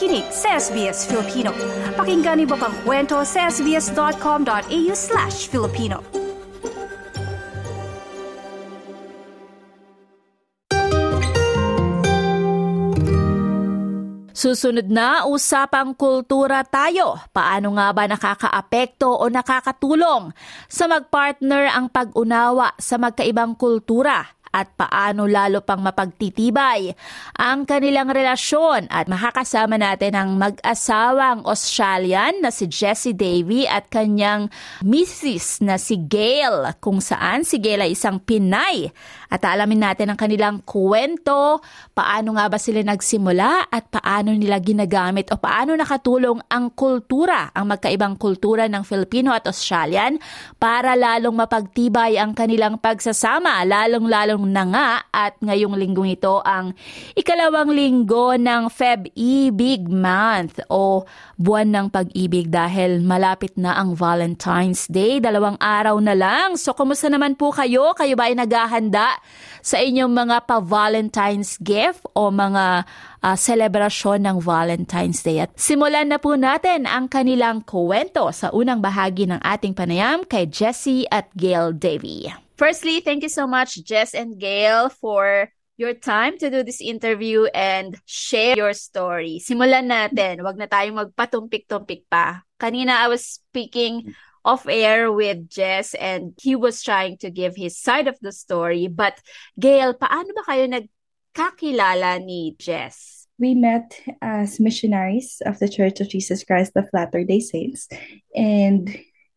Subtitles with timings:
[0.00, 1.52] nakikinig sa SBS Filipino.
[1.92, 6.00] Pakinggan niyo pang kwento sa sbs.com.au slash Filipino.
[14.32, 17.20] Susunod na, usapang kultura tayo.
[17.36, 20.32] Paano nga ba nakakaapekto o nakakatulong
[20.64, 26.90] sa magpartner ang pag-unawa sa magkaibang kultura at paano lalo pang mapagtitibay
[27.38, 34.50] ang kanilang relasyon at makakasama natin ang mag-asawang Australian na si Jessie Davy at kanyang
[34.82, 35.62] Mrs.
[35.62, 38.90] na si Gail kung saan si Gail ay isang Pinay
[39.30, 41.62] at alamin natin ang kanilang kwento,
[41.94, 47.70] paano nga ba sila nagsimula at paano nila ginagamit o paano nakatulong ang kultura, ang
[47.70, 50.18] magkaibang kultura ng Filipino at Australian
[50.58, 56.74] para lalong mapagtibay ang kanilang pagsasama, lalong-lalong na nga at ngayong linggong ito ang
[57.14, 61.06] ikalawang linggo ng Feb-E Big Month o
[61.38, 66.58] buwan ng pag-ibig dahil malapit na ang Valentine's Day, dalawang araw na lang.
[66.58, 67.94] So kumusta naman po kayo?
[67.94, 69.19] Kayo ba ay naghahanda
[69.60, 72.84] sa inyong mga pa-Valentine's gift o mga
[73.20, 75.44] uh, selebrasyon ng Valentine's Day.
[75.44, 80.48] At simulan na po natin ang kanilang kwento sa unang bahagi ng ating panayam kay
[80.48, 82.32] Jessie at Gail Davy.
[82.60, 85.48] Firstly, thank you so much, Jess and Gail, for
[85.80, 89.40] your time to do this interview and share your story.
[89.40, 90.44] Simulan natin.
[90.44, 92.44] Huwag na tayong magpatumpik-tumpik pa.
[92.60, 94.12] Kanina I was speaking
[94.44, 98.88] off air with Jess and he was trying to give his side of the story.
[98.88, 99.20] But
[99.58, 103.28] Gail, paano ba kayo nagkakilala ni Jess?
[103.38, 107.88] We met as missionaries of the Church of Jesus Christ of Latter-day Saints.
[108.36, 108.84] And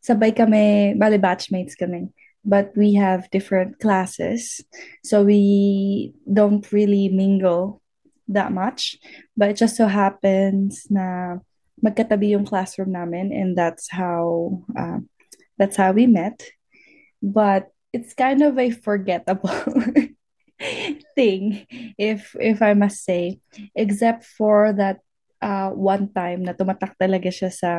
[0.04, 2.12] sabay kami, bali batchmates kami.
[2.44, 4.60] But we have different classes.
[5.04, 7.82] So we don't really mingle
[8.28, 9.00] that much.
[9.38, 11.40] But it just so happens na
[11.82, 15.00] magkatabi yung classroom namin and that's how uh,
[15.58, 16.44] that's how we met.
[17.24, 19.54] But it's kind of a forgettable
[21.18, 21.66] thing
[21.98, 23.40] if if I must say
[23.76, 25.00] except for that
[25.42, 27.72] uh, one time na tumatak talaga siya sa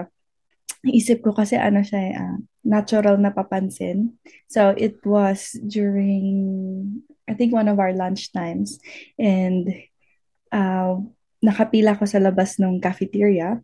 [0.84, 4.16] isip ko kasi ano siya uh, natural na papansin.
[4.48, 8.76] So it was during I think one of our lunch times
[9.16, 9.68] and
[10.52, 11.00] uh,
[11.40, 13.60] nakapila ko sa labas ng cafeteria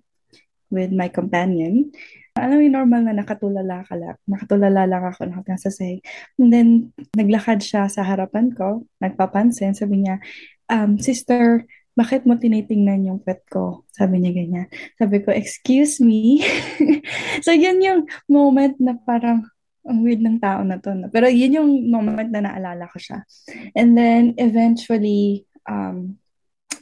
[0.71, 1.91] with my companion.
[2.39, 4.17] Alam mo, normal na nakatulala ka lang.
[4.25, 6.01] Nakatulala lang ako nasa sahig.
[6.39, 6.69] And then,
[7.13, 10.23] naglakad siya sa harapan ko, nagpapansin, sabi niya,
[10.71, 11.67] um, sister,
[11.99, 13.85] bakit mo tinitingnan yung pet ko?
[13.91, 14.67] Sabi niya ganyan.
[14.97, 16.47] Sabi ko, excuse me.
[17.45, 19.45] so, yun yung moment na parang,
[19.81, 20.93] ang weird ng tao na to.
[21.11, 23.27] Pero yun yung moment na naalala ko siya.
[23.75, 26.21] And then, eventually, um,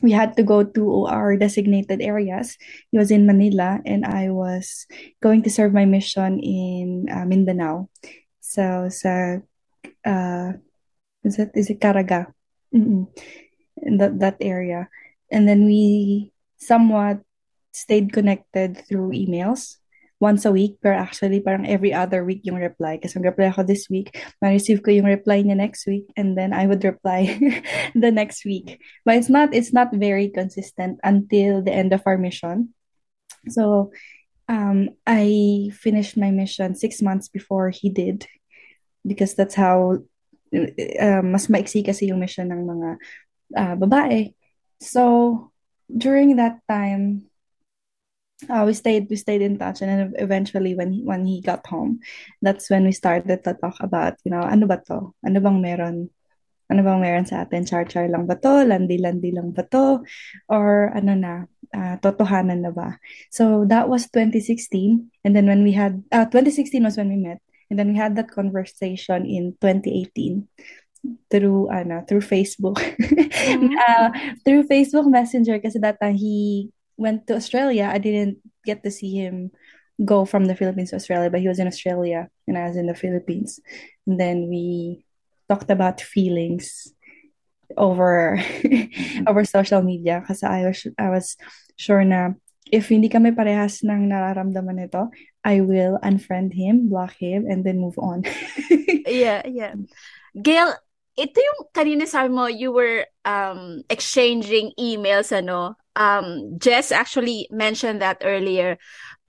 [0.03, 2.57] we had to go to our designated areas.
[2.91, 4.87] He was in Manila, and I was
[5.23, 7.89] going to serve my mission in uh, Mindanao.
[8.41, 9.43] So, sa
[10.05, 10.49] uh,
[11.25, 12.33] is it is it Caraga?
[12.75, 13.09] Mm-mm.
[13.99, 14.89] That that area,
[15.31, 17.23] and then we somewhat
[17.73, 19.79] stayed connected through emails
[20.21, 22.99] once a week, pero actually parang every other week yung reply.
[22.99, 26.67] Kasi reply ako this week, ma-receive ko yung reply niya next week, and then I
[26.67, 27.39] would reply
[27.95, 28.83] the next week.
[29.07, 32.75] But it's not, it's not very consistent until the end of our mission.
[33.49, 33.95] So,
[34.49, 38.27] um, I finished my mission six months before he did
[39.07, 40.03] because that's how
[40.53, 42.91] uh, mas maiksi kasi yung mission ng mga
[43.57, 44.35] uh, babae.
[44.81, 45.53] So,
[45.89, 47.29] during that time,
[48.47, 51.67] uh, we stayed we stayed in touch and then eventually when he, when he got
[51.67, 51.99] home
[52.43, 55.11] that's when we started to talk about you know ano ba to?
[55.27, 56.11] Ano bang meron?
[56.71, 57.65] Ano bang meron sa atin?
[57.65, 58.63] Char-char lang ba to?
[58.63, 60.05] Landi-landi lang ba to?
[60.53, 61.35] Or ano na?
[61.73, 63.01] Uh, totohanan na ba?
[63.33, 67.43] So that was 2016 and then when we had uh, 2016 was when we met
[67.71, 70.47] and then we had that conversation in 2018
[71.31, 72.79] through ano through Facebook.
[73.49, 73.81] Mm-hmm.
[73.81, 74.09] uh,
[74.45, 76.69] through Facebook Messenger kasi that time he
[76.99, 79.55] went to Australia, I didn't get to see him
[80.05, 82.87] go from the Philippines to Australia, but he was in Australia and I was in
[82.87, 83.59] the Philippines.
[84.07, 85.07] And then we
[85.49, 86.93] talked about feelings
[87.77, 88.37] over
[89.29, 91.39] over social media kasi I was I was
[91.79, 92.37] sure na
[92.69, 95.09] if hindi kami parehas ng nararamdaman nito,
[95.41, 98.29] I will unfriend him, block him, and then move on.
[99.09, 99.73] yeah, yeah.
[100.37, 100.77] Gail,
[101.17, 108.01] ito yung kanina sabi mo, you were um, exchanging emails, ano, um, Jess actually mentioned
[108.01, 108.79] that earlier.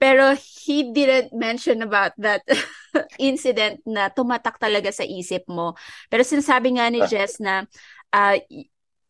[0.00, 2.40] Pero he didn't mention about that
[3.20, 5.76] incident na tumatak talaga sa isip mo.
[6.08, 7.10] Pero sinasabi nga ni ah.
[7.10, 7.68] Jess na
[8.16, 8.38] uh,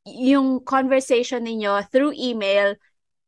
[0.08, 2.74] yung conversation ninyo through email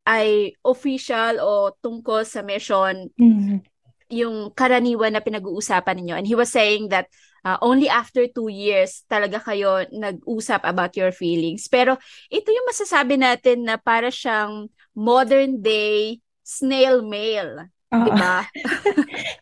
[0.03, 3.63] ay official o tungkol sa mission, Mhm.
[4.11, 6.19] yung karaniwan na pinag-uusapan ninyo.
[6.19, 7.07] And he was saying that
[7.43, 11.67] uh, only after two years talaga kayo nag-usap about your feelings.
[11.67, 11.99] Pero
[12.31, 17.67] ito yung masasabi natin na para siyang modern day snail mail.
[17.93, 18.05] Oo.
[18.07, 18.47] Diba?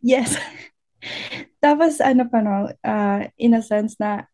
[0.02, 0.34] Yes.
[1.62, 4.26] Tapos ano pa no, uh, in a sense na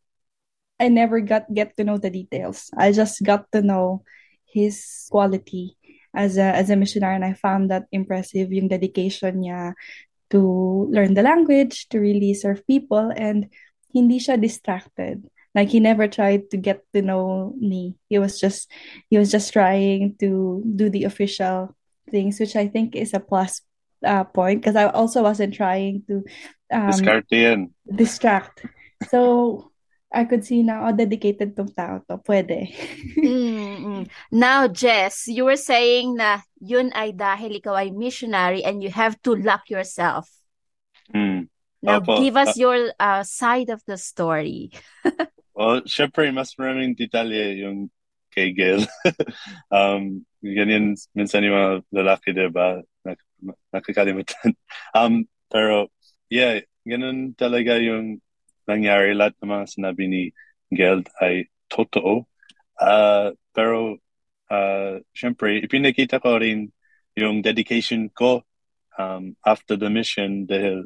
[0.79, 2.71] I never got get to know the details.
[2.75, 4.03] I just got to know
[4.47, 5.75] his quality
[6.15, 9.75] as a as a missionary and I found that impressive yung dedication niya
[10.29, 13.49] to learn the language, to really serve people and
[13.93, 15.27] hindi siya distracted.
[15.55, 17.95] Like he never tried to get to know me.
[18.09, 18.69] He was just
[19.09, 21.75] he was just trying to do the official
[22.11, 23.61] things, which I think is a plus
[24.05, 26.23] uh, point because I also wasn't trying to
[26.71, 28.65] um, Diskarte distract.
[29.09, 29.71] So
[30.11, 32.17] I could see now, oh, dedicated tong tao to.
[32.17, 32.71] Pwede.
[33.17, 34.07] Mm-mm.
[34.31, 39.17] Now, Jess, you were saying na yun ay dahil ikaw ay missionary and you have
[39.21, 40.29] to lock yourself.
[41.13, 41.49] Hmm.
[41.81, 42.19] Now, Opo.
[42.19, 44.73] give us your uh, side of the story.
[45.53, 47.93] Well, syempre, mas maraming detalye yung
[48.33, 48.85] kay Gail.
[49.73, 52.81] um, ganyan minsan yung mga lalaki, diba?
[53.05, 53.19] Nak
[53.73, 54.53] nakakalimutan.
[54.97, 55.93] Um, pero,
[56.33, 58.17] yeah, ganun talaga yung
[58.65, 59.13] nangyari.
[59.13, 60.23] Lahat ng mga sinabi ni
[60.73, 62.25] Gail ay totoo.
[62.81, 64.01] Uh, pero,
[64.51, 66.71] uh, syempre, ipinakita ko rin
[67.17, 68.45] yung dedication ko
[68.97, 70.85] um, after the mission dahil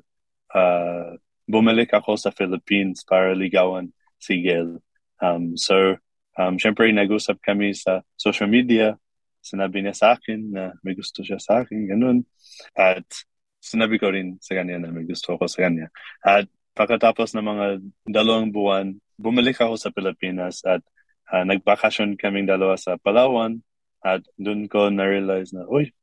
[0.55, 1.17] uh,
[1.47, 3.91] bumalik ako sa Philippines para ligawan
[4.21, 4.79] si Gail.
[5.19, 5.97] Um, so,
[6.37, 8.95] um, syempre, nag-usap kami sa social media.
[9.41, 12.23] Sinabi niya sa akin na may gusto siya sa akin, ganun.
[12.77, 13.03] At
[13.61, 15.89] sinabi ko rin sa kanya na may gusto ako sa kanya.
[16.21, 16.45] At
[16.77, 17.65] pagkatapos ng mga
[18.07, 20.81] dalawang buwan, bumalik ako sa Pilipinas at
[21.31, 23.63] uh, nagbakasyon kaming dalawa sa Palawan.
[24.01, 25.93] At doon ko na-realize na, uy,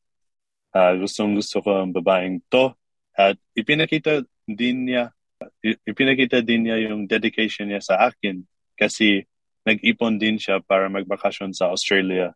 [0.73, 2.73] uh, gustong gusto ko ang babaeng to.
[3.13, 5.13] At ipinakita din niya
[5.63, 8.43] ipinakita din niya yung dedication niya sa akin
[8.75, 9.27] kasi
[9.67, 12.33] nag-ipon din siya para magbakasyon sa Australia.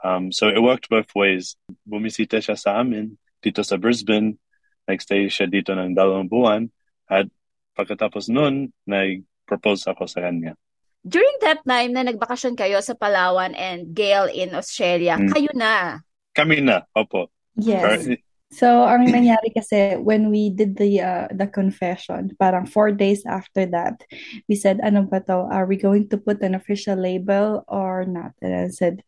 [0.00, 1.60] Um, so it worked both ways.
[1.84, 4.40] Bumisita siya sa amin dito sa Brisbane.
[4.88, 6.72] Nagstay siya dito ng dalawang buwan.
[7.04, 7.28] At
[7.76, 10.56] pagkatapos nun, nag-propose ako sa kanya.
[11.00, 15.32] During that time na nagbakasyon kayo sa Palawan and Gail in Australia, Mm.
[15.32, 16.04] kayo na.
[16.36, 17.32] Kami na, opo.
[17.56, 18.04] Yes.
[18.50, 23.62] So, ang nangyari kasi when we did the uh, the confession, parang four days after
[23.70, 24.02] that,
[24.50, 25.46] we said, ano ba to?
[25.46, 28.34] Are we going to put an official label or not?
[28.42, 29.06] And I said,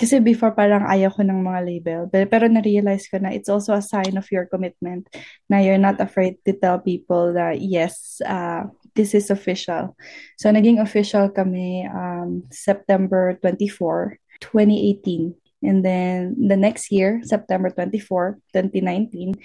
[0.00, 2.00] kasi before parang ayaw ko ng mga label.
[2.08, 5.08] Pero, pero na-realize ko na it's also a sign of your commitment
[5.52, 8.64] na you're not afraid to tell people that yes, uh,
[8.96, 9.96] this is official.
[10.40, 15.36] So, naging official kami um, September 24, 2018.
[15.62, 19.38] And then the next year, September 24, 2019,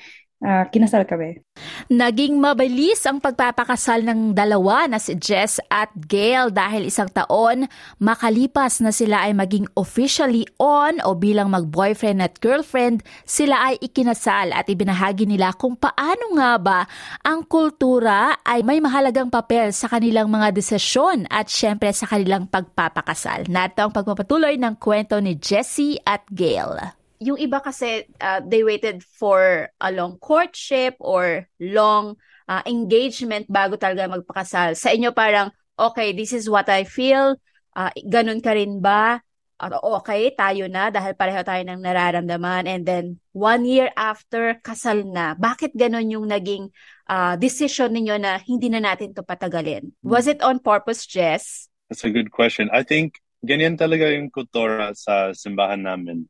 [0.43, 1.41] uh, kinasal kami.
[1.87, 7.65] Naging mabilis ang pagpapakasal ng dalawa na si Jess at Gail dahil isang taon
[7.97, 14.53] makalipas na sila ay maging officially on o bilang mag-boyfriend at girlfriend, sila ay ikinasal
[14.53, 16.79] at ibinahagi nila kung paano nga ba
[17.23, 23.47] ang kultura ay may mahalagang papel sa kanilang mga desisyon at syempre sa kanilang pagpapakasal.
[23.49, 29.01] Nato ang pagpapatuloy ng kwento ni Jessie at Gail yung iba kasi uh, they waited
[29.01, 34.77] for a long courtship or long uh, engagement bago talaga magpakasal.
[34.77, 37.37] Sa inyo parang, okay, this is what I feel.
[37.73, 39.21] Uh, ganun ka rin ba?
[39.57, 42.69] Uh, okay, tayo na dahil pareho tayo ng nararamdaman.
[42.69, 45.33] And then, one year after, kasal na.
[45.33, 46.69] Bakit ganun yung naging
[47.09, 49.93] uh, decision ninyo na hindi na natin to patagalin?
[50.05, 51.69] Was it on purpose, Jess?
[51.89, 52.69] That's a good question.
[52.69, 56.29] I think ganyan talaga yung kultura sa simbahan namin.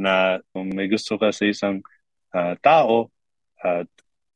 [0.00, 1.84] Na kung may gusto ka sa isang
[2.32, 3.12] uh, tao
[3.60, 3.84] at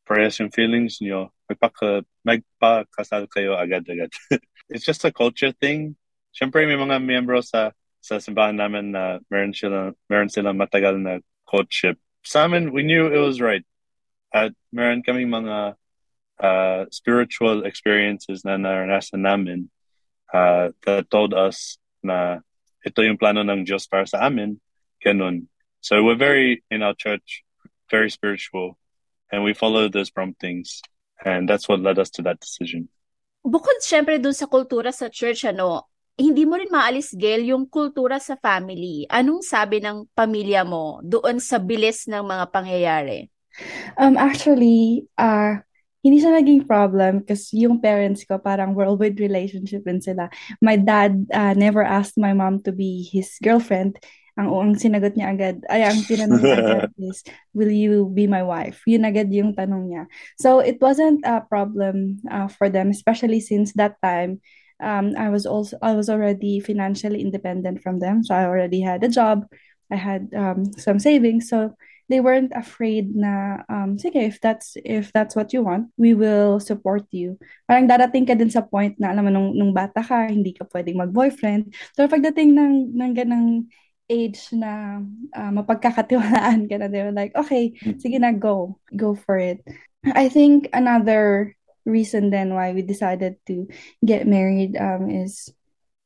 [0.05, 4.13] parehas yung feelings nyo, magpaka, magpakasal kayo agad-agad.
[4.73, 5.97] It's just a culture thing.
[6.37, 7.73] Siyempre may mga miyembro sa
[8.05, 11.97] sa simbahan namin na meron sila meron silang matagal na courtship.
[12.21, 13.65] Sa amin, we knew it was right.
[14.29, 15.81] At meron kaming mga
[16.37, 19.73] uh, spiritual experiences na naranasan namin
[20.33, 22.45] uh, that told us na
[22.85, 24.61] ito yung plano ng Diyos para sa amin.
[25.01, 25.49] Ganun.
[25.85, 27.45] So we're very, in our church,
[27.93, 28.81] very spiritual,
[29.29, 30.81] and we follow those promptings,
[31.21, 32.89] and that's what led us to that decision.
[33.45, 35.85] Bukod syempre dun sa kultura sa church, ano,
[36.17, 39.05] hindi mo rin maalis, Gail, yung kultura sa family.
[39.13, 43.29] Anong sabi ng pamilya mo doon sa bilis ng mga pangyayari?
[44.01, 45.61] Um, actually, uh,
[46.01, 50.33] hindi siya naging problem kasi yung parents ko parang whirlwind relationship din sila.
[50.65, 54.01] My dad uh, never asked my mom to be his girlfriend.
[54.35, 57.23] Ang, ang sinagot niya agad, ay, ang tinanong niya agad is,
[57.55, 58.83] will you be my wife?
[58.87, 60.03] Yun agad yung tanong niya.
[60.39, 64.43] So, it wasn't a problem uh, for them, especially since that time,
[64.83, 68.27] um, I was also, I was already financially independent from them.
[68.27, 69.47] So, I already had a job,
[69.91, 71.49] I had um, some savings.
[71.49, 76.13] So, they weren't afraid na um sige if that's if that's what you want we
[76.13, 80.05] will support you parang darating ka din sa point na alam mo nung, nung bata
[80.05, 83.49] ka hindi ka pwedeng mag-boyfriend so pagdating ng ng ganang
[84.11, 85.01] age na
[85.33, 87.97] uh, mapagkakatiwalaan ka na, they were like, okay, hmm.
[87.99, 88.79] sige na, go.
[88.95, 89.65] Go for it.
[90.05, 93.69] I think another reason then why we decided to
[94.05, 95.53] get married um, is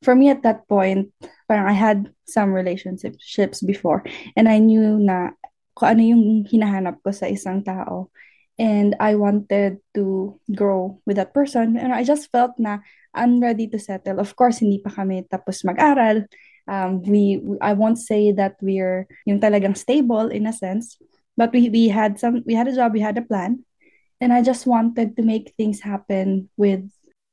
[0.03, 1.11] for me at that point,
[1.47, 4.03] parang I had some relationships before
[4.35, 5.35] and I knew na
[5.75, 8.11] kung ano yung hinahanap ko sa isang tao.
[8.59, 11.79] And I wanted to grow with that person.
[11.79, 12.83] And I just felt na
[13.15, 14.19] I'm ready to settle.
[14.19, 16.27] Of course, hindi pa kami tapos mag-aral.
[16.69, 21.01] Um, we, I won't say that we're yung talagang stable in a sense,
[21.33, 23.65] but we, we had some, we had a job, we had a plan,
[24.21, 26.85] and I just wanted to make things happen with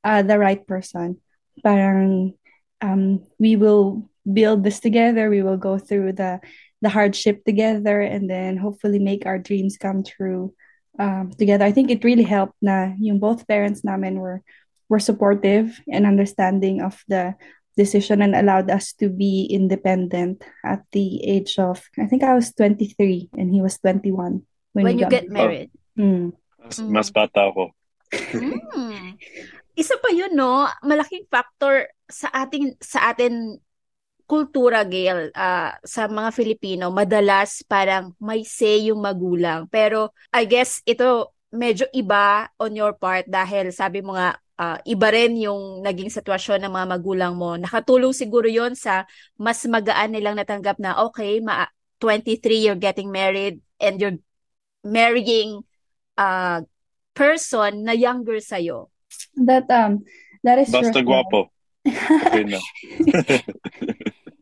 [0.03, 1.21] uh, the right person.
[1.63, 2.33] Parang
[2.81, 5.29] um, we will build this together.
[5.29, 6.41] We will go through the
[6.81, 10.53] the hardship together, and then hopefully make our dreams come true
[10.99, 11.65] um, together.
[11.65, 12.57] I think it really helped.
[12.61, 14.41] Na yung both parents namin were
[14.89, 17.35] were supportive and understanding of the
[17.77, 22.49] decision and allowed us to be independent at the age of I think I was
[22.57, 24.41] 23 and he was 21
[24.73, 25.69] when, when you get married.
[25.93, 26.33] Mm.
[26.57, 27.71] Mas, mas bata ako.
[28.11, 29.15] mm.
[29.77, 33.61] Isa pa 'yun no, malaking factor sa ating sa atin
[34.27, 40.83] kultura Gail uh, sa mga Filipino madalas parang may say yung magulang pero I guess
[40.83, 46.09] ito medyo iba on your part dahil sabi mo nga uh, iba rin yung naging
[46.11, 47.55] sitwasyon ng mga magulang mo.
[47.55, 49.05] Nakatulong siguro yon sa
[49.37, 51.69] mas magaan nilang natanggap na, okay, ma
[52.01, 54.19] 23, you're getting married and you're
[54.85, 55.65] marrying
[56.17, 56.61] a
[57.17, 58.93] person na younger sa'yo.
[59.33, 60.05] That, um,
[60.45, 61.09] that is Basta true.
[61.09, 61.49] guwapo.
[61.87, 62.59] Okay na.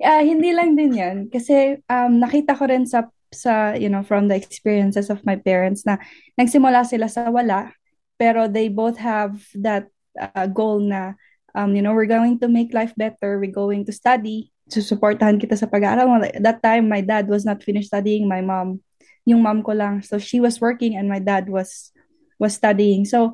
[0.03, 1.17] uh, hindi lang din yan.
[1.31, 5.88] Kasi um, nakita ko rin sa, sa, you know, from the experiences of my parents
[5.88, 5.95] na
[6.36, 7.72] nagsimula sila sa wala,
[8.19, 9.88] pero they both have that
[10.19, 11.13] uh, goal na
[11.55, 15.39] um, you know, we're going to make life better, we're going to study, to supportahan
[15.39, 16.17] kita sa pag-aaral mo.
[16.41, 18.81] That time, my dad was not finished studying, my mom,
[19.24, 20.01] yung mom ko lang.
[20.01, 21.95] So she was working and my dad was
[22.38, 23.05] was studying.
[23.05, 23.34] So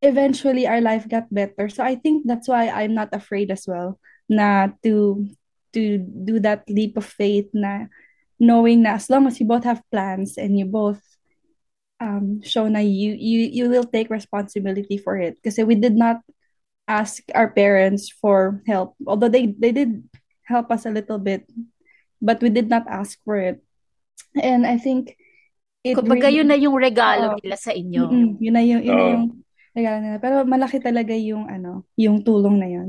[0.00, 1.68] eventually our life got better.
[1.68, 3.98] So I think that's why I'm not afraid as well
[4.28, 5.26] na to
[5.72, 7.88] to do that leap of faith na
[8.38, 11.00] knowing na as long as you both have plans and you both
[12.00, 15.36] um, show na you, you, you will take responsibility for it.
[15.36, 16.22] Because we did not
[16.88, 18.96] ask our parents for help.
[19.06, 20.08] Although they, they did
[20.44, 21.44] help us a little bit,
[22.22, 23.62] but we did not ask for it.
[24.34, 25.16] And I think
[25.84, 28.02] it Kumbaga really, yun na yung regalo uh, nila sa inyo.
[28.08, 29.26] Mm, yun na yung, yun na yung
[29.76, 30.16] regalo nila.
[30.18, 32.88] Pero malaki talaga yung ano, yung tulong na yun.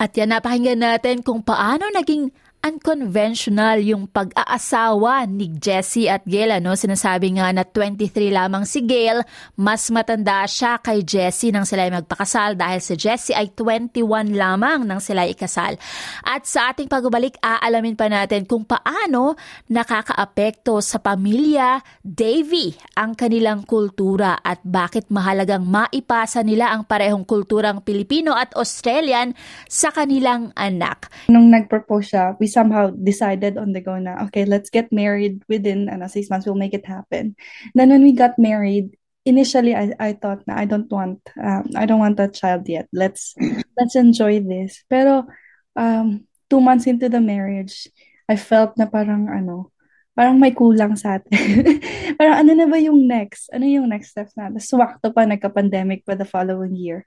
[0.00, 2.32] At yan, napakinggan natin kung paano naging
[2.66, 6.50] unconventional yung pag-aasawa ni Jessie at Gail.
[6.50, 6.74] Ano?
[6.74, 9.22] Sinasabi nga na 23 lamang si Gail,
[9.54, 14.82] mas matanda siya kay Jessie nang sila ay magpakasal dahil si Jessie ay 21 lamang
[14.82, 15.78] nang sila ay ikasal.
[16.26, 19.38] At sa ating pagbabalik, aalamin pa natin kung paano
[19.70, 27.86] nakakaapekto sa pamilya Davy ang kanilang kultura at bakit mahalagang maipasa nila ang parehong kulturang
[27.86, 29.38] Pilipino at Australian
[29.70, 31.06] sa kanilang anak.
[31.30, 35.92] Nung nag-propose siya, we somehow decided on the go na, okay, let's get married within
[35.92, 37.36] ano, six months, we'll make it happen.
[37.76, 38.96] Then when we got married,
[39.28, 42.88] initially I, I thought na I don't want um, I don't want a child yet.
[42.96, 43.36] Let's
[43.76, 44.80] let's enjoy this.
[44.88, 45.28] Pero
[45.76, 47.92] um, two months into the marriage,
[48.24, 49.74] I felt na parang ano,
[50.16, 51.36] parang may kulang sa atin.
[52.18, 53.52] parang ano na ba yung next?
[53.52, 54.48] Ano yung next steps na?
[54.48, 57.04] Tapos wakto pa nagka-pandemic for the following year.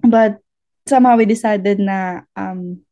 [0.00, 0.40] But
[0.88, 2.82] somehow we decided na um,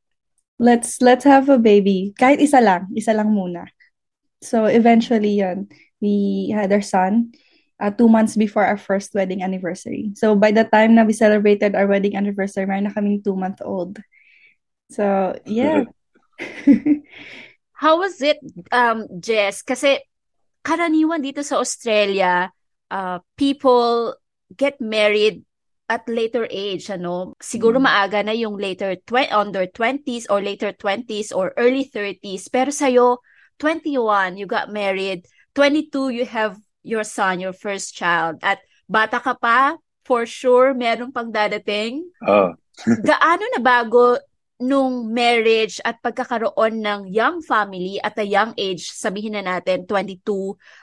[0.60, 2.12] let's let's have a baby.
[2.20, 3.64] Kahit isa lang, isa lang muna.
[4.44, 5.72] So eventually yun,
[6.04, 7.32] we had our son
[7.80, 10.12] uh, two months before our first wedding anniversary.
[10.14, 13.98] So by the time na we celebrated our wedding anniversary, mayroon na kaming two-month-old.
[14.92, 15.88] So, yeah.
[17.80, 18.36] How was it,
[18.72, 19.64] um, Jess?
[19.64, 20.04] Kasi
[20.60, 22.52] karaniwan dito sa Australia,
[22.92, 24.16] uh, people
[24.52, 25.40] get married
[25.90, 27.84] at later age, ano, siguro mm.
[27.90, 32.46] maaga na yung later tw- under 20s or later 20s or early 30s.
[32.46, 33.18] Pero sa'yo,
[33.58, 35.26] 21, you got married.
[35.58, 36.54] 22, you have
[36.86, 38.38] your son, your first child.
[38.46, 39.74] At bata ka pa,
[40.06, 42.06] for sure, meron pang dadating.
[42.22, 42.54] Oh.
[43.10, 44.14] Gaano na bago
[44.60, 50.20] nung marriage at pagkakaroon ng young family at a young age, sabihin na natin 22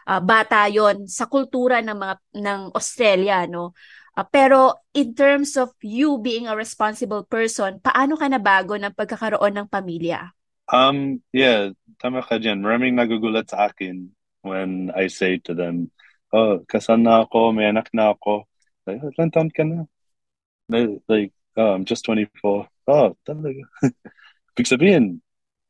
[0.10, 3.78] uh, bata 'yon sa kultura ng mga ng Australia, no?
[4.18, 9.54] Uh, pero in terms of you being a responsible person, paano ka nabago ng pagkakaroon
[9.54, 10.34] ng pamilya?
[10.74, 11.70] Um, yeah,
[12.02, 12.66] tama ka dyan.
[12.66, 14.10] Maraming nagugulat sa akin
[14.42, 15.94] when I say to them,
[16.34, 18.50] oh, kasal na ako, may anak na ako.
[18.90, 19.86] Like, oh, ilan taon ka na?
[21.06, 22.66] Like, oh, I'm just 24.
[22.90, 23.70] Oh, talaga.
[24.58, 25.22] Ibig sabihin,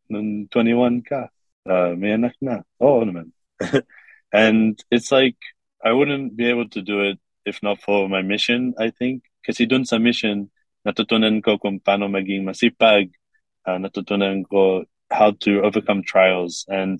[0.07, 1.27] nung 21 ka,
[1.67, 2.63] uh, may anak na.
[2.79, 3.35] Oo naman.
[4.31, 5.35] and it's like,
[5.83, 9.23] I wouldn't be able to do it if not for my mission, I think.
[9.47, 10.51] Kasi dun sa mission,
[10.83, 13.15] natutunan ko kung paano maging masipag,
[13.63, 16.67] uh, natutunan ko how to overcome trials.
[16.67, 16.99] And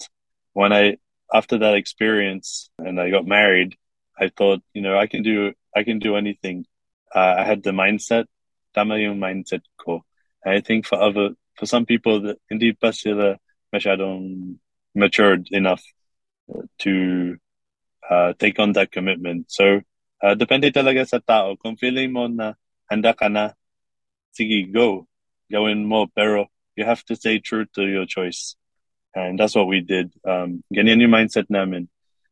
[0.55, 0.97] when I,
[1.33, 3.75] after that experience and I got married,
[4.15, 6.65] I thought, you know, I can do, I can do anything.
[7.13, 8.25] Uh, I had the mindset,
[8.73, 10.07] tama yung mindset ko.
[10.43, 13.35] And I think for other, for some people that hindi pa sila
[13.75, 14.55] masyadong
[14.95, 15.83] matured enough
[16.79, 17.35] to
[18.09, 19.51] uh, take on that commitment.
[19.51, 19.81] So
[20.17, 21.53] Uh, depende talaga sa tao.
[21.57, 22.57] Kung feeling mo na
[22.89, 23.53] handa ka na,
[24.33, 25.05] sige, go.
[25.49, 26.09] Gawin mo.
[26.11, 28.57] Pero you have to stay true to your choice.
[29.17, 30.13] And that's what we did.
[30.25, 31.89] Um, ganyan yung mindset namin.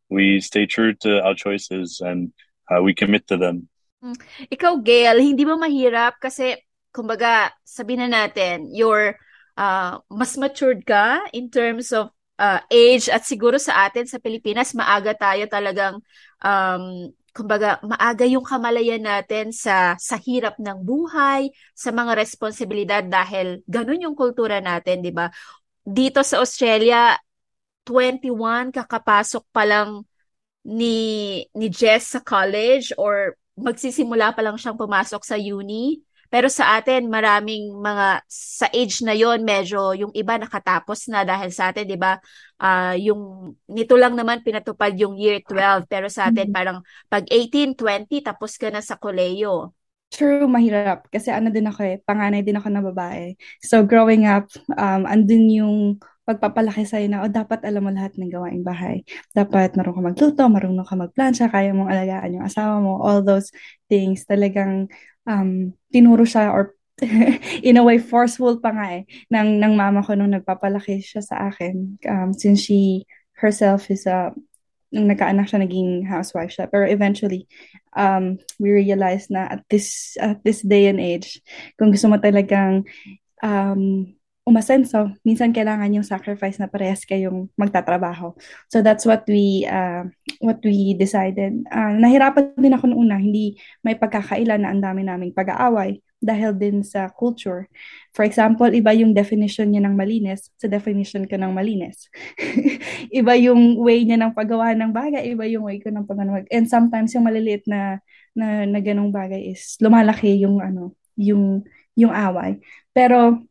[0.10, 2.30] We stay true to our choices and
[2.70, 3.70] uh, we commit to them.
[4.02, 4.18] Hmm.
[4.54, 6.22] Ikaw, Gail, hindi ba mahirap?
[6.22, 6.62] Kasi,
[6.94, 9.18] kumbaga, sabihin na natin, you're
[9.58, 14.76] uh, mas matured ka in terms of uh, age at siguro sa atin sa Pilipinas,
[14.76, 16.00] maaga tayo talagang
[16.44, 23.60] um, kumbaga maaga yung kamalayan natin sa sa hirap ng buhay, sa mga responsibilidad dahil
[23.68, 25.28] ganun yung kultura natin, 'di ba?
[25.84, 27.20] Dito sa Australia,
[27.84, 30.08] 21 kakapasok pa lang
[30.64, 30.96] ni
[31.54, 36.05] ni Jess sa college or magsisimula pa lang siyang pumasok sa uni.
[36.30, 41.50] Pero sa atin, maraming mga sa age na yon medyo yung iba nakatapos na dahil
[41.54, 42.18] sa atin, 'di ba?
[42.60, 43.22] Uh, yung
[43.68, 46.56] nito lang naman pinatupad yung year 12, pero sa atin mm-hmm.
[46.56, 46.78] parang
[47.12, 49.76] pag 18, 20 tapos ka na sa koleyo.
[50.14, 51.12] True, mahirap.
[51.12, 53.36] Kasi ano din ako eh, panganay din ako na babae.
[53.60, 55.76] So growing up, um, andun yung
[56.26, 59.06] pagpapalaki sa'yo na, oh, dapat alam mo lahat ng gawaing bahay.
[59.38, 63.54] Dapat marunong ka magluto, marunong ka magplansya, kaya mong alagaan yung asawa mo, all those
[63.86, 64.26] things.
[64.26, 64.90] Talagang
[65.28, 66.74] um, tinuro siya or
[67.68, 71.52] in a way forceful pa nga eh ng, ng mama ko nung nagpapalaki siya sa
[71.52, 72.00] akin.
[72.08, 73.04] Um, since she
[73.36, 74.32] herself is a
[74.96, 76.72] nung nagkaanak siya naging housewife siya.
[76.72, 77.52] Pero eventually
[78.00, 81.44] um, we realized na at this at this day and age
[81.76, 82.88] kung gusto mo talagang
[83.44, 84.15] um,
[84.46, 88.38] umasenso, minsan kailangan yung sacrifice na parehas kayong magtatrabaho.
[88.70, 90.06] So that's what we uh,
[90.38, 91.66] what we decided.
[91.74, 96.54] Uh, nahirapan din ako noong una, hindi may pagkakailan na ang dami naming pag-aaway dahil
[96.54, 97.66] din sa culture.
[98.14, 102.06] For example, iba yung definition niya ng malinis sa definition ko ng malinis.
[103.20, 106.46] iba yung way niya ng paggawa ng bagay, iba yung way ko ng paggawa.
[106.54, 107.98] And sometimes yung maliliit na
[108.38, 111.66] na, na ganong bagay is lumalaki yung ano, yung
[111.98, 112.62] yung away.
[112.94, 113.42] Pero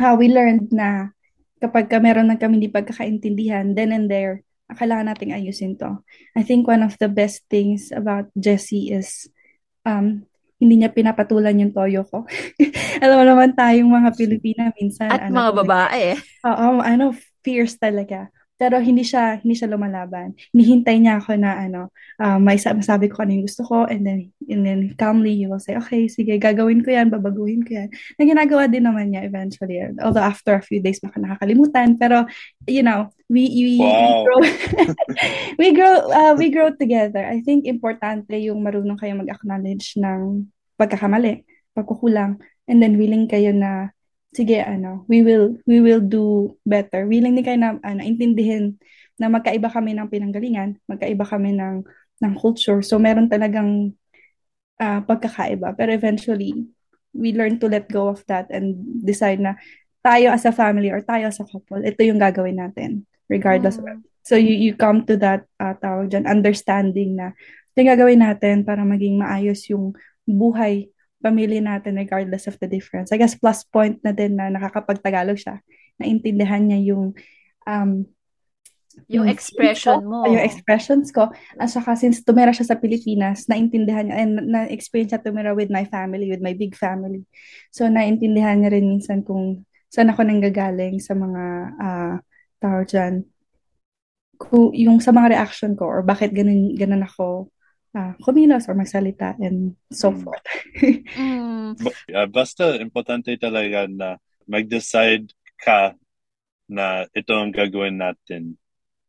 [0.00, 1.12] uh, we learned na
[1.62, 6.00] kapag ka meron na kami hindi pagkakaintindihan, then and there, kailangan nating ayusin to.
[6.32, 9.28] I think one of the best things about Jessie is
[9.84, 10.24] um,
[10.62, 12.24] hindi niya pinapatulan yung toyo ko.
[13.02, 15.10] Alam mo naman tayong mga Pilipina minsan.
[15.10, 16.04] At ano, mga babae.
[16.46, 17.10] Oo, ano,
[17.42, 18.30] fierce talaga.
[18.62, 20.38] Pero hindi siya hindi siya lumalaban.
[20.54, 21.90] Hinihintay niya ako na ano,
[22.22, 25.58] uh, may sabi ko ano yung gusto ko and then and then calmly he will
[25.58, 27.90] say, okay, sige, gagawin ko yan, babaguhin ko yan.
[27.90, 29.82] Na ginagawa din naman niya eventually.
[29.98, 32.22] Although after a few days baka nakakalimutan, pero
[32.70, 33.90] you know, we we, wow.
[33.90, 34.38] we grow
[35.58, 37.26] we grow uh, we grow together.
[37.26, 40.46] I think importante yung marunong kayo mag-acknowledge ng
[40.78, 41.42] pagkakamali,
[41.74, 42.38] pagkukulang,
[42.70, 43.90] and then willing kayo na
[44.32, 47.04] sige ano, we will we will do better.
[47.04, 48.80] Willing din kayo na ano, intindihin
[49.20, 51.84] na magkaiba kami ng pinanggalingan, magkaiba kami ng
[52.22, 52.80] ng culture.
[52.80, 53.92] So meron talagang
[54.80, 55.76] uh, pagkakaiba.
[55.76, 56.66] Pero eventually,
[57.12, 59.60] we learn to let go of that and decide na
[60.02, 63.86] tayo as a family or tayo as a couple, ito yung gagawin natin regardless mm.
[63.86, 67.34] of So you you come to that uh, tawag dyan, understanding na
[67.74, 70.91] yung gagawin natin para maging maayos yung buhay
[71.22, 73.14] pamilya natin regardless of the difference.
[73.14, 75.62] I guess plus point na din na nakakapagtagalog siya.
[76.02, 77.14] Naintindihan niya yung
[77.64, 78.04] um,
[79.08, 80.18] yung, yung expression ko, mo.
[80.28, 81.32] Yung expressions ko.
[81.56, 85.88] At saka since tumira siya sa Pilipinas, naintindihan niya and na-experience niya tumira with my
[85.88, 87.24] family, with my big family.
[87.72, 91.44] So naintindihan niya rin minsan kung saan ako nanggagaling sa mga
[91.76, 92.14] uh,
[92.60, 93.24] tao dyan.
[94.36, 97.48] Kung, yung sa mga reaction ko or bakit ganun, ganun ako
[97.94, 100.24] uh, kumilos or magsalita and so mm.
[100.24, 100.46] forth.
[101.16, 101.72] mm.
[102.14, 104.16] uh, basta importante talaga na
[104.48, 105.94] mag-decide ka
[106.68, 108.56] na ito ang gagawin natin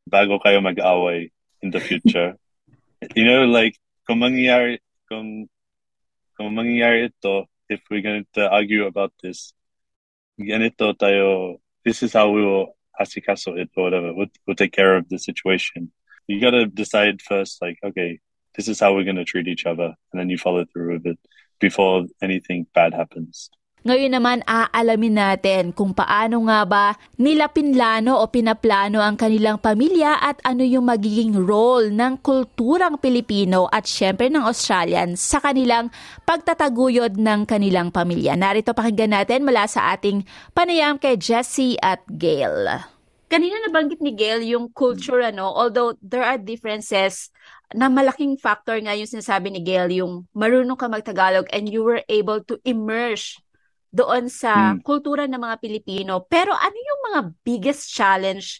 [0.03, 1.31] bago kayo mag-away
[1.63, 2.35] in the future.
[3.15, 5.47] you know, like, kung mangyayari, kung,
[6.35, 9.55] kung mangyayari ito, if we're going to argue about this,
[10.35, 14.13] ganito tayo, this is how we will asikaso it or whatever.
[14.13, 15.91] We'll, we'll take care of the situation.
[16.27, 18.19] You got to decide first, like, okay,
[18.55, 19.95] this is how we're going to treat each other.
[20.11, 21.19] And then you follow through with it
[21.59, 23.49] before anything bad happens.
[23.83, 26.85] Ngayon naman aalamin natin kung paano nga ba
[27.19, 33.67] nila pinlano o pinaplano ang kanilang pamilya at ano yung magiging role ng kulturang Pilipino
[33.67, 35.91] at syempre ng Australian sa kanilang
[36.23, 38.39] pagtataguyod ng kanilang pamilya.
[38.39, 40.23] Narito pakinggan natin mula sa ating
[40.55, 42.87] panayam kay Jessie at Gail.
[43.27, 47.35] Kanina nabanggit ni Gail yung culture ano, although there are differences
[47.73, 52.01] na malaking factor nga yung sinasabi ni Gail, yung marunong ka magtagalog and you were
[52.07, 53.37] able to immerse
[53.93, 54.81] doon sa mm.
[54.81, 56.25] kultura ng mga Pilipino.
[56.25, 58.57] Pero ano yung mga biggest challenge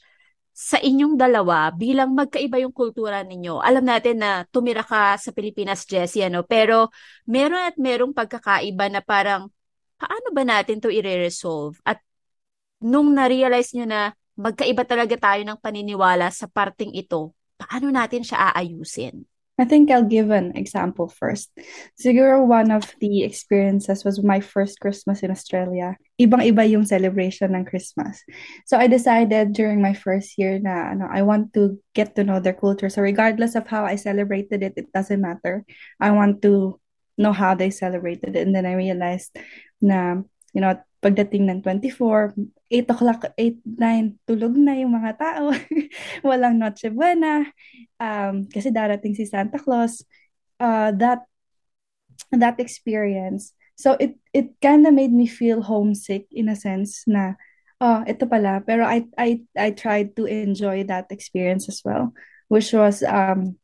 [0.54, 3.58] sa inyong dalawa bilang magkaiba yung kultura ninyo?
[3.58, 6.46] Alam natin na tumira ka sa Pilipinas, Jessie, ano?
[6.46, 6.94] pero
[7.26, 9.50] meron at merong pagkakaiba na parang
[9.98, 11.82] paano ba natin to i-resolve?
[11.82, 11.98] At
[12.78, 18.54] nung na-realize nyo na magkaiba talaga tayo ng paniniwala sa parting ito, paano natin siya
[18.54, 19.26] aayusin?
[19.60, 21.54] I think I'll give an example first.
[21.94, 25.94] Siguro one of the experiences was my first Christmas in Australia.
[26.18, 28.18] Ibang-iba yung celebration ng Christmas.
[28.66, 32.42] So I decided during my first year na ano, I want to get to know
[32.42, 32.90] their culture.
[32.90, 35.62] So regardless of how I celebrated it, it doesn't matter.
[36.02, 36.82] I want to
[37.22, 38.50] know how they celebrated it.
[38.50, 39.38] And then I realized
[39.78, 40.18] na,
[40.54, 42.32] you know, pagdating ng 24,
[42.72, 45.52] 8 o'clock, 8, 9, tulog na yung mga tao.
[46.28, 47.44] Walang Noche Buena.
[48.00, 50.08] Um, kasi darating si Santa Claus.
[50.64, 51.28] Uh, that
[52.32, 53.52] that experience.
[53.76, 57.36] So it it kind of made me feel homesick in a sense na
[57.84, 58.64] oh, ito pala.
[58.64, 62.16] Pero I I I tried to enjoy that experience as well,
[62.48, 63.60] which was um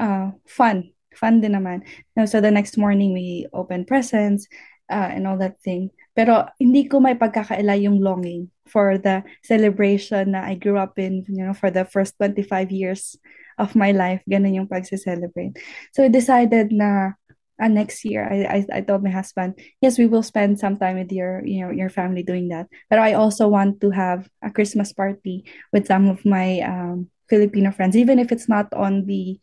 [0.00, 0.96] uh fun.
[1.12, 1.84] Fun din naman.
[2.24, 4.46] So the next morning we opened presents
[4.90, 5.94] uh, and all that thing.
[6.12, 11.24] Pero hindi ko may pagkakaila yung longing for the celebration na I grew up in,
[11.30, 13.16] you know, for the first 25 years
[13.56, 14.20] of my life.
[14.26, 15.56] Ganun yung pagse-celebrate.
[15.94, 17.14] So I decided na
[17.60, 20.96] uh, next year, I, I I told my husband, yes, we will spend some time
[20.96, 22.66] with your you know your family doing that.
[22.88, 27.70] But I also want to have a Christmas party with some of my um, Filipino
[27.70, 29.38] friends, even if it's not on the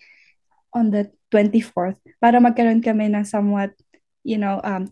[0.74, 3.72] on the 24th, para magkaroon kami ng somewhat,
[4.26, 4.90] you know, um,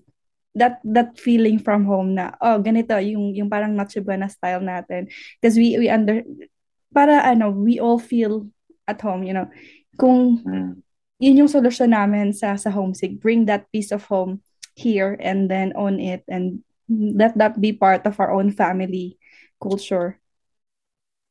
[0.56, 5.12] that that feeling from home na oh ganito yung yung parang Noche Buena style natin.
[5.38, 6.24] Because we we under
[6.96, 8.48] para ano we all feel
[8.88, 9.52] at home you know.
[10.00, 10.80] Kung mm.
[11.20, 14.39] yun yung solusyon namin sa sa homesick bring that piece of home
[14.76, 19.20] here and then own it and let that be part of our own family
[19.60, 20.20] culture.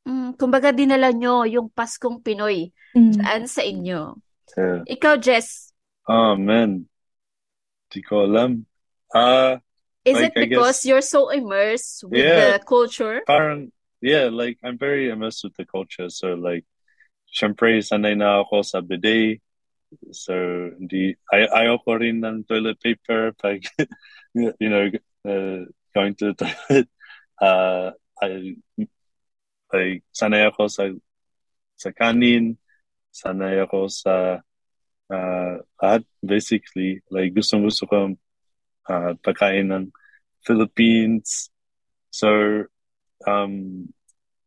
[0.05, 3.17] Mm, kumbaga dinala nyo yung Paskong Pinoy mm.
[3.17, 4.21] saan sa inyo?
[4.53, 4.85] Yeah.
[4.85, 5.73] ikaw Jess.
[6.05, 6.85] Oh man.
[7.89, 8.61] Di ko alam
[9.15, 9.63] Uh,
[10.03, 13.23] Is like, it because guess, you're so immersed with yeah, the culture?
[13.25, 16.11] Parang, yeah, like I'm very immersed with the culture.
[16.11, 16.67] So like,
[17.31, 19.39] syempre sanay na ako sa bidet.
[20.11, 20.35] So
[20.77, 23.63] di ay ayoko rin ng toilet paper pag
[24.35, 24.91] you know
[25.23, 25.63] uh,
[25.95, 26.87] going to the toilet.
[27.35, 27.91] Uh,
[28.23, 28.55] I
[29.67, 30.87] like sanay ako sa
[31.75, 32.55] sa kanin,
[33.11, 34.39] sanay ako sa
[35.11, 38.15] uh, lahat basically like gusto gusto ko
[38.89, 39.91] uh, pagkain ng
[40.45, 41.49] Philippines.
[42.09, 42.65] So,
[43.27, 43.89] um,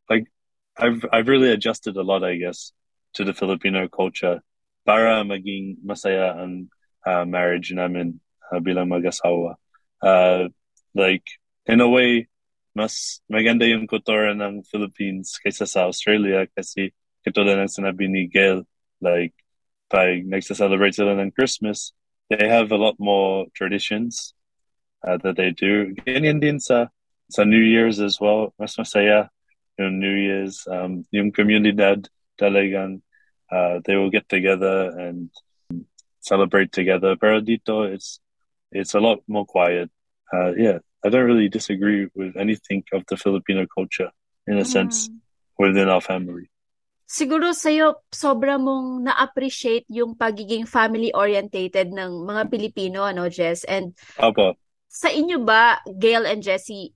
[0.08, 0.30] like,
[0.78, 2.72] I've I've really adjusted a lot, I guess,
[3.18, 4.40] to the Filipino culture
[4.86, 6.70] para maging masaya ang
[7.04, 9.58] uh, marriage namin uh, bilang mag-asawa.
[10.00, 10.48] Uh,
[10.94, 11.26] like,
[11.66, 12.30] in a way,
[12.72, 16.94] mas maganda yung kultura ng Philippines kaysa sa Australia kasi
[17.26, 18.62] katulad ng sinabi ni Gail,
[19.02, 19.34] like,
[19.90, 21.92] pag nagsa-celebrate sila ng Christmas,
[22.30, 24.34] they have a lot more traditions
[25.06, 25.94] uh, that they do.
[26.06, 26.88] Ganyan din sa,
[27.30, 28.52] sa New Year's as well.
[28.58, 29.28] Mas masaya
[29.78, 30.66] yung New Year's.
[30.70, 32.08] Um, yung comunidad
[32.40, 33.02] talagang
[33.50, 35.30] uh, they will get together and
[36.20, 37.16] celebrate together.
[37.16, 38.20] Pero dito, it's,
[38.72, 39.90] it's a lot more quiet.
[40.32, 44.10] Uh, yeah, I don't really disagree with anything of the Filipino culture
[44.46, 44.66] in a mm.
[44.66, 45.08] sense
[45.58, 46.50] within our family
[47.08, 53.64] siguro sa'yo, sobra mong na-appreciate yung pagiging family-orientated ng mga Pilipino, ano, Jess?
[53.64, 54.60] And Apo.
[54.92, 56.92] sa inyo ba, Gail and Jessie,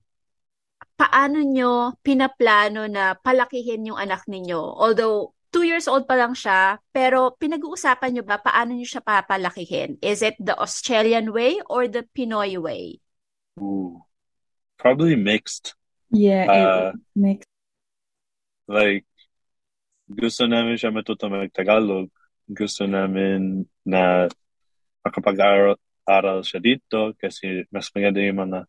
[0.93, 4.61] paano nyo pinaplano na palakihin yung anak ninyo?
[4.61, 9.97] Although, two years old pa lang siya, pero pinag-uusapan nyo ba paano nyo siya papalakihin?
[10.05, 13.01] Is it the Australian way or the Pinoy way?
[13.57, 14.05] Ooh.
[14.83, 15.79] probably mixed.
[16.11, 17.47] Yeah, Uh, it makes
[18.67, 19.07] like
[20.13, 22.07] gusto namin siya matuto mag-Tagalog.
[22.47, 24.29] Gusto namin na
[25.03, 28.59] makapag-aral aral siya dito kasi mas maganda yung mga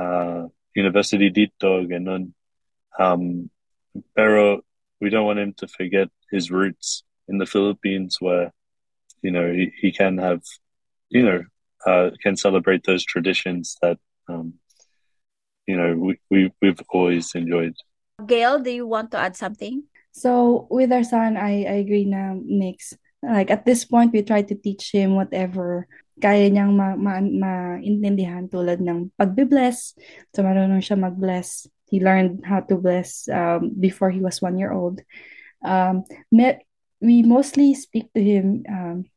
[0.00, 0.42] uh,
[0.72, 2.32] university dito, ganun.
[2.96, 3.52] Um,
[4.16, 4.64] pero
[5.00, 8.52] we don't want him to forget his roots in the Philippines where,
[9.20, 10.40] you know, he, he can have,
[11.08, 11.40] you know,
[11.84, 14.54] uh, can celebrate those traditions that, um,
[15.66, 17.74] you know, we, we, we've always enjoyed.
[18.24, 19.84] Gail, do you want to add something?
[20.12, 22.94] So with our son, I, I agree na mix.
[23.22, 25.88] Like at this point, we try to teach him whatever
[26.22, 29.98] kaya niyang ma, ma, maintindihan tulad ng pagbe-bless.
[30.30, 31.66] So marunong siya mag-bless.
[31.90, 35.02] He learned how to bless um, before he was one year old.
[35.64, 36.62] Um, me,
[37.02, 39.11] we mostly speak to him um,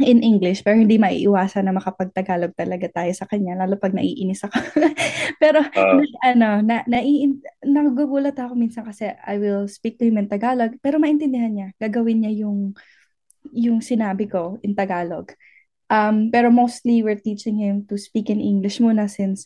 [0.00, 4.56] in English pero hindi maiiwasan na makapag-Tagalog talaga tayo sa kanya lalo pag naiinis ako.
[5.42, 10.16] pero Uh, na, ano, na, naiin, nagugulat ako minsan kasi I will speak to him
[10.16, 11.68] in Tagalog pero maintindihan niya.
[11.76, 12.72] Gagawin niya yung
[13.52, 15.34] yung sinabi ko in Tagalog.
[15.92, 19.44] Um, pero mostly we're teaching him to speak in English muna since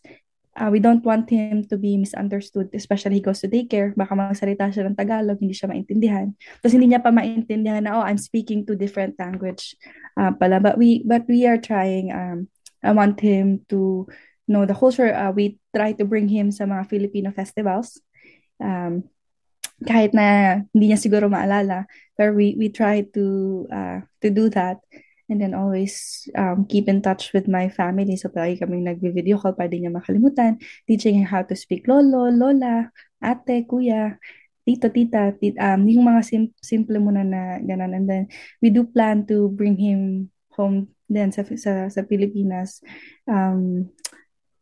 [0.57, 3.93] uh, we don't want him to be misunderstood, especially he goes to daycare.
[3.93, 6.33] Baka magsalita siya ng Tagalog, hindi siya maintindihan.
[6.61, 9.77] Tapos hindi niya pa maintindihan na, oh, I'm speaking to different language
[10.17, 10.59] uh, pala.
[10.59, 12.49] But we, but we are trying, um,
[12.83, 14.09] I want him to
[14.49, 15.13] know the culture.
[15.13, 18.01] Uh, we try to bring him sa mga Filipino festivals.
[18.57, 19.05] Um,
[19.85, 21.85] kahit na hindi niya siguro maalala,
[22.17, 24.81] pero we, we try to, uh, to do that.
[25.27, 28.15] And then always um, keep in touch with my family.
[28.15, 30.63] So palagi kaming nagvi-video call para di niya makalimutan.
[30.87, 34.23] Teaching how to speak lolo, lola, ate, kuya,
[34.63, 37.95] tito, tita, tit, um, yung mga sim- simple muna na ganun.
[37.95, 38.25] And then
[38.63, 42.83] we do plan to bring him home then sa, sa, sa Pilipinas
[43.31, 43.91] um,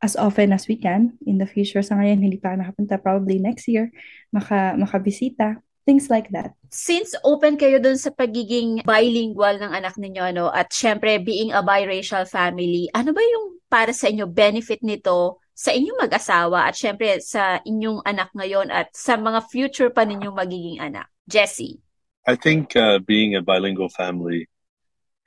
[0.04, 1.80] as often as we can in the future.
[1.80, 3.00] Sa ngayon, hindi pa nakapunta.
[3.00, 3.88] Probably next year,
[4.28, 5.60] maka, makabisita.
[5.84, 6.56] Things like that.
[6.72, 11.60] Since open kayo dun sa pagiging bilingual ng anak ninyo, ano, at syempre being a
[11.60, 17.20] biracial family, ano ba yung para sa inyo benefit nito sa inyong mag-asawa at syempre
[17.20, 21.06] sa inyong anak ngayon at sa mga future pa ninyong magiging anak?
[21.28, 21.84] Jessie.
[22.24, 24.48] I think uh, being a bilingual family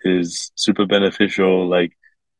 [0.01, 1.69] is super beneficial.
[1.69, 1.93] Like,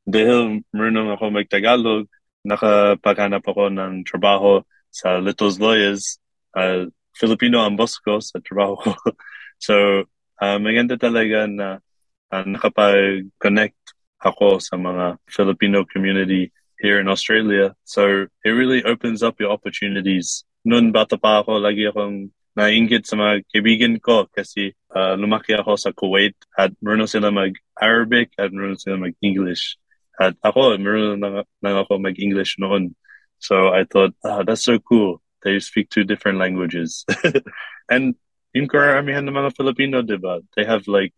[0.10, 2.10] dahil marunong ako mag-Tagalog,
[2.42, 6.18] nakapaghanap ako ng trabaho sa Little's Lawyers,
[6.58, 7.66] uh, Filipino
[8.06, 8.78] ko sa trabaho
[9.58, 10.06] so,
[10.38, 11.82] uh, maganda talaga na
[12.30, 13.82] uh, nakapag-connect
[14.22, 17.74] ako sa mga Filipino community here in Australia.
[17.86, 20.46] So, it really opens up your opportunities.
[20.66, 25.78] Noon bata pa ako, lagi akong nainggit sa mga kaibigan ko kasi uh, lumaki ako
[25.78, 29.78] sa Kuwait at marunong sila mag-Arabic at marunong sila mag-English.
[30.18, 31.30] At ako, marunong na,
[31.62, 32.98] na ako mag-English noon.
[33.38, 35.22] So I thought, ah, that's so cool.
[35.44, 37.06] They speak two different languages.
[37.90, 38.16] and
[38.54, 40.42] yung karamihan ng mga Filipino, diba?
[40.56, 41.14] They have like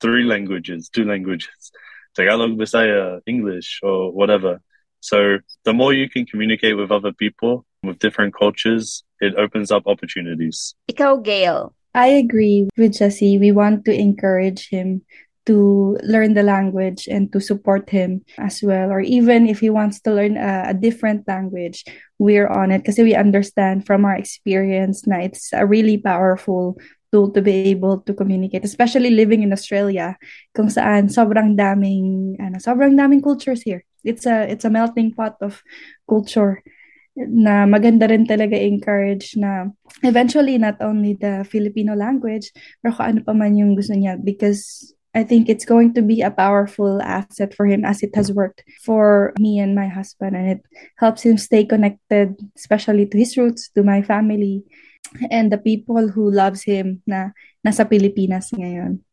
[0.00, 1.72] three languages, two languages.
[2.14, 4.60] Tagalog, Bisaya, English, or whatever.
[5.00, 9.84] So the more you can communicate with other people with different cultures, it opens up
[9.86, 10.74] opportunities.
[10.90, 11.74] Ikaw, Gail.
[11.94, 13.38] I agree with Jesse.
[13.38, 15.02] We want to encourage him
[15.46, 18.90] to learn the language and to support him as well.
[18.90, 21.84] Or even if he wants to learn a, a different language,
[22.18, 26.78] we're on it because we understand from our experience na it's a really powerful
[27.12, 30.16] tool to be able to communicate, especially living in Australia,
[30.56, 33.84] kung saan sobrang daming, ano, sobrang daming cultures here.
[34.02, 35.62] It's a, it's a melting pot of
[36.08, 36.64] culture
[37.14, 39.70] na maganda rin talaga encourage na
[40.02, 42.50] eventually not only the Filipino language
[42.82, 46.22] pero kung ano pa man yung gusto niya because I think it's going to be
[46.22, 50.50] a powerful asset for him as it has worked for me and my husband and
[50.50, 50.62] it
[50.98, 54.64] helps him stay connected especially to his roots to my family
[55.30, 57.30] and the people who loves him na
[57.62, 59.06] nasa Pilipinas ngayon.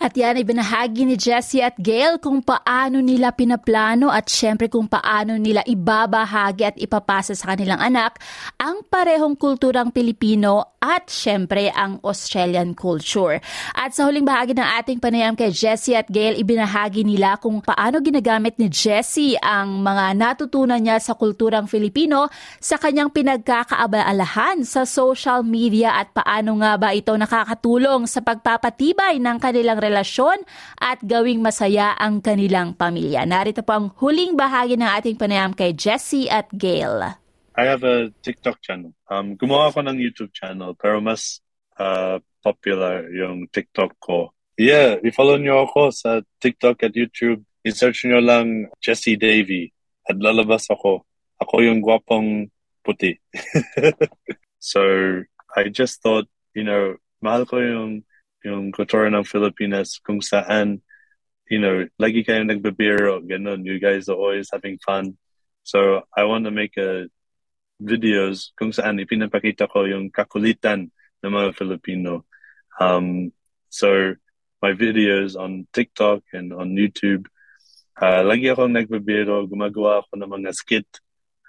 [0.00, 4.88] At yan ay binahagi ni Jessie at Gail kung paano nila pinaplano at syempre kung
[4.88, 8.16] paano nila ibabahagi at ipapasa sa kanilang anak
[8.56, 13.36] ang parehong kulturang Pilipino at syempre ang Australian culture.
[13.76, 18.00] At sa huling bahagi ng ating panayam kay Jessie at Gail, ibinahagi nila kung paano
[18.00, 25.44] ginagamit ni Jessie ang mga natutunan niya sa kulturang Filipino sa kanyang pinagkakaabalahan sa social
[25.44, 30.44] media at paano nga ba ito nakakatulong sa pagpapatibay ng kanilang relasyon
[30.78, 33.24] at gawing masaya ang kanilang pamilya.
[33.24, 37.16] Narito po ang huling bahagi ng ating panayam kay Jessie at Gail.
[37.56, 38.94] I have a TikTok channel.
[39.10, 41.42] Um, gumawa ako ng YouTube channel, pero mas
[41.80, 44.32] uh, popular yung TikTok ko.
[44.60, 47.44] Yeah, i-follow nyo ako sa TikTok at YouTube.
[47.64, 49.72] I-search nyo lang Jesse Davy
[50.08, 51.04] at lalabas ako.
[51.40, 52.48] Ako yung guwapong
[52.84, 53.16] puti.
[54.60, 54.80] so,
[55.56, 58.04] I just thought, you know, mahal ko yung,
[58.44, 60.80] yung kultura ng Filipinas kung saan,
[61.50, 63.66] you know, lagi kayong nagbibiro, ganun.
[63.66, 65.18] You guys are always having fun.
[65.62, 67.08] So, I want to make a
[67.80, 70.88] videos kung saan ipinapakita ko yung kakulitan
[71.20, 72.24] ng mga Filipino.
[72.80, 73.32] Um,
[73.68, 74.16] so,
[74.60, 77.28] my videos on TikTok and on YouTube,
[78.00, 80.88] uh, lagi akong nagbibiro, gumagawa ako ng mga skit,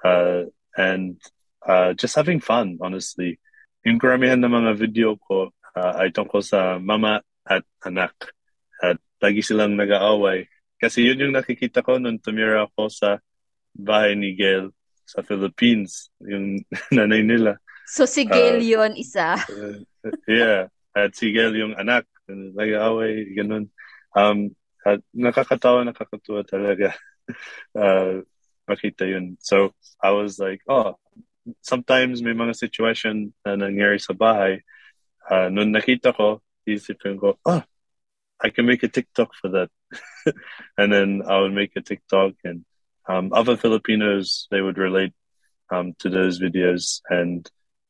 [0.04, 1.20] uh, and
[1.64, 3.40] uh, just having fun, honestly.
[3.84, 8.14] Yung karamihan ng mga video ko uh, ay tungkol sa mama at anak.
[8.82, 10.48] At lagi silang nag-aaway.
[10.82, 13.22] Kasi yun yung nakikita ko nung tumira ako sa
[13.72, 14.74] bahay ni Gail
[15.06, 16.64] sa Philippines, yung
[16.96, 17.60] nanay nila.
[17.86, 19.36] So si Gail uh, yun isa?
[20.28, 20.72] yeah.
[20.92, 22.08] At si Gail yung anak.
[22.32, 23.72] Nag-aaway, ganun.
[24.16, 26.96] Um, at nakakatawa, nakakatuwa talaga.
[27.78, 28.24] uh,
[28.72, 29.36] makita yun.
[29.40, 30.96] So, I was like, oh,
[31.62, 34.64] sometimes may mga situation na nangyari sa bahay.
[35.32, 37.64] Uh, nakita ko, isipin ko, oh,
[38.44, 39.70] I can make a TikTok for that.
[40.78, 42.66] and then I would make a TikTok and
[43.08, 45.14] um, other Filipinos, they would relate
[45.72, 47.00] um, to those videos.
[47.10, 47.50] And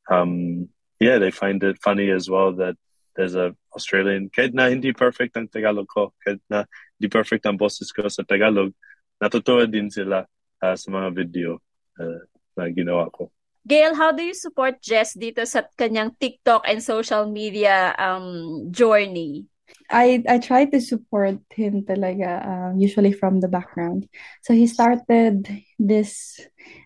[0.10, 2.78] um, yeah, they find it funny as well that
[3.16, 6.64] there's a Australian, kahit na hindi perfect ang Tagalog ko, kahit na
[7.00, 8.72] hindi perfect ang boses ko sa Tagalog,
[9.20, 10.24] natutuwa din sila
[10.62, 11.60] uh, sa mga video
[12.00, 12.22] uh,
[12.56, 13.32] na ginawa ko.
[13.68, 19.46] Gail, how do you support Jess dito sa kanyang TikTok and social media um, journey?
[19.92, 24.08] I I try to support him talaga uh, usually from the background.
[24.44, 25.48] So he started
[25.78, 26.40] this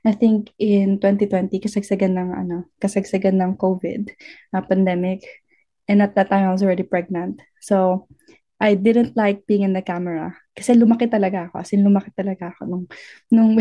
[0.05, 4.09] I think in 2020 kasagsagan ng ano, kasagsagan ng COVID
[4.53, 5.25] uh, pandemic
[5.87, 7.41] and at that time I was already pregnant.
[7.61, 8.07] So
[8.55, 10.31] I didn't like being in the camera.
[10.55, 11.59] Kasi lumaki talaga ako.
[11.59, 12.85] As in, lumaki talaga ako nung,
[13.27, 13.59] nung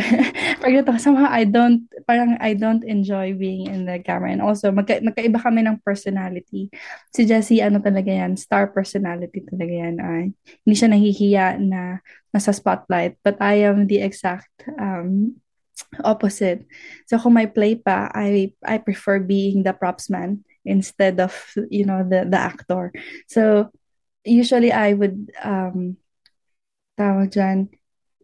[0.63, 0.99] pregnant ako.
[1.03, 4.31] Somehow, I don't, parang I don't enjoy being in the camera.
[4.31, 6.71] And also, magka, magkaiba kami ng personality.
[7.11, 9.97] Si Jessie, ano talaga yan, star personality talaga yan.
[9.99, 10.23] Ay,
[10.63, 11.99] hindi siya nahihiya na
[12.31, 13.19] nasa spotlight.
[13.27, 15.43] But I am the exact um,
[16.07, 16.63] opposite.
[17.11, 21.35] So, kung may play pa, I, I prefer being the props man instead of,
[21.67, 22.95] you know, the, the actor.
[23.27, 23.75] So,
[24.25, 25.97] usually I would, um,
[26.97, 27.69] tawag dyan,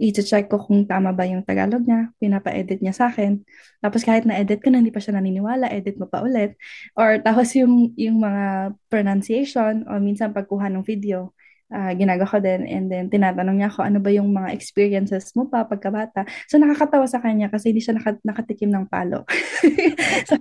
[0.00, 3.44] i-check ko kung tama ba yung Tagalog niya, pinapa-edit niya sa akin.
[3.84, 6.56] Tapos kahit na-edit ko na, hindi pa siya naniniwala, edit mo pa ulit.
[6.96, 11.36] Or tapos yung, yung mga pronunciation, o minsan pagkuha ng video,
[11.68, 12.64] uh, ginagawa ko din.
[12.64, 16.24] And then, tinatanong niya ako, ano ba yung mga experiences mo pa pagkabata.
[16.48, 19.28] So, nakakatawa sa kanya kasi hindi siya naka, nakatikim ng palo.
[20.28, 20.34] so,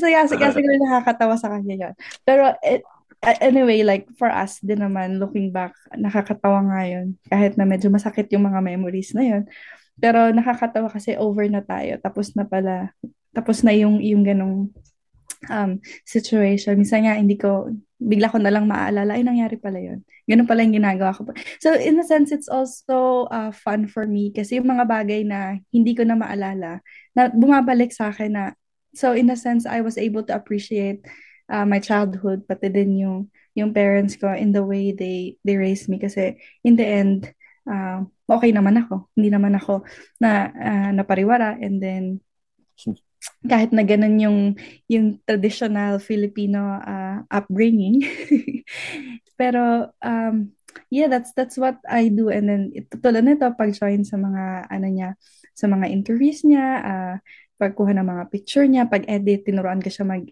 [0.00, 1.94] so, yeah, so, siguro nakakatawa sa kanya yun.
[2.24, 2.80] Pero, it,
[3.22, 7.06] anyway, like for us din naman, looking back, nakakatawa nga yun.
[7.30, 9.42] Kahit na medyo masakit yung mga memories na yun.
[10.02, 12.02] Pero nakakatawa kasi over na tayo.
[12.02, 12.90] Tapos na pala,
[13.30, 14.74] tapos na yung, yung ganong
[15.46, 16.74] um, situation.
[16.74, 17.70] Minsan nga, hindi ko,
[18.02, 20.02] bigla ko na lang maaalala, ay, nangyari pala yun.
[20.26, 21.30] Ganun pala yung ginagawa ko.
[21.62, 25.58] So, in a sense, it's also uh, fun for me kasi yung mga bagay na
[25.70, 26.82] hindi ko na maalala,
[27.14, 28.44] na bumabalik sa akin na,
[28.94, 31.06] so in a sense, I was able to appreciate
[31.52, 33.18] uh, my childhood pati din yung
[33.52, 36.00] yung parents ko in the way they they raised me.
[36.00, 37.28] Kasi in the end
[37.68, 39.12] uh, okay naman ako.
[39.12, 39.84] Hindi naman ako
[40.16, 41.60] na uh, napariwara.
[41.60, 42.24] And then
[43.46, 44.38] kahit na ganun yung
[44.88, 48.02] yung traditional Filipino uh, upbringing.
[49.40, 50.56] Pero um
[50.88, 52.32] yeah that's that's what I do.
[52.32, 55.10] And then tulad nito pag join sa mga ano niya
[55.52, 57.16] sa mga interviews niya uh,
[57.62, 60.26] pagkuha ng mga picture niya, pag-edit, tinuruan ko siya mag,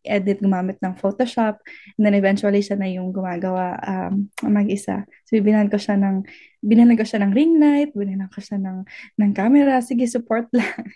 [0.00, 1.60] mag-edit gumamit ng Photoshop.
[1.96, 5.04] And then eventually siya na yung gumagawa um, mag-isa.
[5.28, 6.24] So binahan ko siya ng
[6.64, 8.84] binahan ko siya ng ring light, binahan ko siya ng
[9.20, 10.88] ng camera, sige support lang.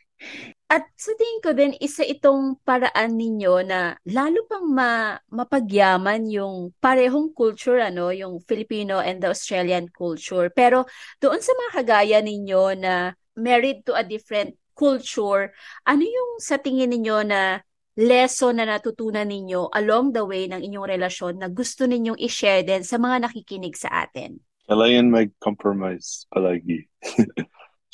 [0.73, 6.73] At sa tingin ko din, isa itong paraan ninyo na lalo pang ma, mapagyaman yung
[6.81, 10.49] parehong culture, ano, yung Filipino and the Australian culture.
[10.51, 10.89] Pero
[11.21, 15.53] doon sa mga kagaya ninyo na married to a different culture,
[15.85, 17.61] ano yung sa tingin ninyo na
[17.95, 22.83] lesson na natutunan ninyo along the way ng inyong relasyon na gusto ninyong i-share din
[22.83, 24.43] sa mga nakikinig sa atin?
[24.67, 26.91] Kailangan mag-compromise palagi.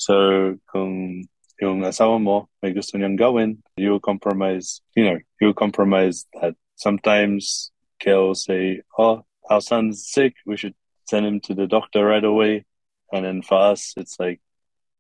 [0.05, 0.15] so,
[0.71, 1.25] kung
[1.61, 6.57] yung asawa mo may gusto niyang gawin, you compromise, you know, you compromise that.
[6.81, 7.69] Sometimes
[8.01, 9.21] Kel say, oh,
[9.53, 10.73] our son's sick, we should
[11.05, 12.65] send him to the doctor right away.
[13.13, 14.41] And then for us, it's like,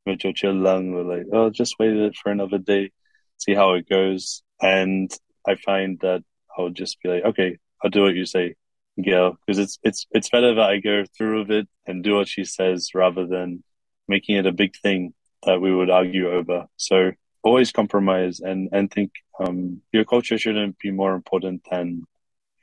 [0.06, 0.92] medyo chill lang.
[0.92, 2.92] We're like, oh, just wait it for another day,
[3.38, 4.42] see how it goes.
[4.62, 5.10] And
[5.46, 6.22] I find that
[6.56, 8.54] I'll just be like, okay, I'll do what you say,
[9.02, 12.28] Gail, because it's it's it's better that I go through with it and do what
[12.28, 13.64] she says rather than
[14.08, 16.66] making it a big thing that we would argue over.
[16.76, 22.04] So always compromise and and think um, your culture shouldn't be more important than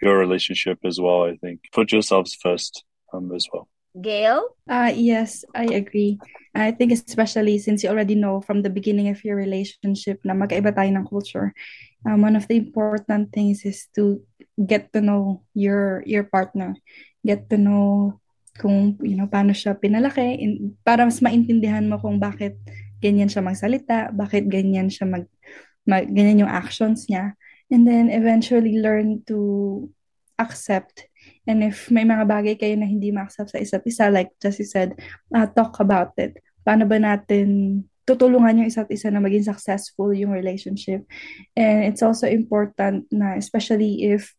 [0.01, 1.23] your relationship as well.
[1.23, 2.83] I think put yourselves first
[3.13, 3.67] um, as well.
[3.99, 4.49] Gail?
[4.69, 6.19] Uh, yes, I agree.
[6.53, 10.69] I think especially since you already know from the beginning of your relationship na magkaiba
[10.69, 11.53] tayo ng culture,
[12.05, 14.21] um, one of the important things is to
[14.57, 16.75] get to know your your partner.
[17.25, 18.17] Get to know
[18.57, 22.57] kung you know paano siya pinalaki in, para mas maintindihan mo kung bakit
[23.01, 25.25] ganyan siya magsalita, bakit ganyan siya mag,
[25.85, 27.37] mag ganyan yung actions niya.
[27.69, 29.89] And then eventually learn to
[30.39, 31.07] accept
[31.47, 34.99] And if may mga bagay kayo na hindi ma-accept sa isa't isa, like Jessie said,
[35.31, 36.35] uh, talk about it.
[36.67, 41.03] Paano ba natin tutulungan yung isa't isa na maging successful yung relationship.
[41.59, 44.31] And it's also important na especially if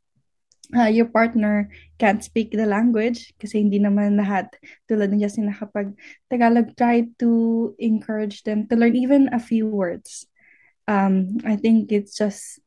[0.73, 1.69] uh, your partner
[2.01, 4.49] can't speak the language kasi hindi naman lahat
[4.89, 5.93] tulad ng Justin nakapag
[6.33, 10.25] Tagalog try to encourage them to learn even a few words.
[10.89, 12.65] Um, I think it's just